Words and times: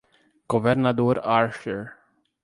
Governador 0.47 1.21
Archer 1.21 1.93